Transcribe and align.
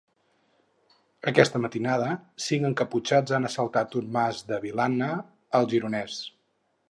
Aquesta 1.31 1.59
matinada, 1.65 2.07
cinc 2.45 2.65
encaputxats 2.71 3.35
han 3.39 3.45
assaltat 3.51 3.99
un 4.03 4.09
mas 4.17 4.41
de 4.49 4.61
Vilanna, 4.67 5.11
al 5.61 5.69
Gironès. 5.75 6.17